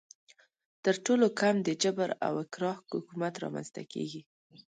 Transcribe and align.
تر 0.83 0.95
ټولو 1.05 1.25
کم 1.39 1.55
د 1.61 1.69
جبر 1.83 2.09
او 2.25 2.33
اکراه 2.43 2.77
حکومت 2.91 3.33
رامنځته 3.43 3.81
کیږي. 3.93 4.21